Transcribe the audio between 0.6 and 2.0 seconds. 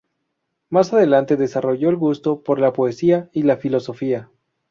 Más adelante desarrolló el